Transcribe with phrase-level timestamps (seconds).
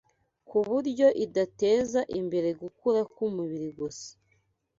[0.47, 4.09] ku buryo idateza imbere gukura k’umubiri gusa